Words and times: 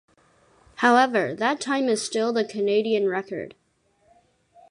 However, 0.77 1.35
that 1.35 1.61
time 1.61 1.87
is 1.87 2.01
still 2.03 2.33
the 2.33 2.43
Canadian 2.43 3.07
record. 3.07 3.53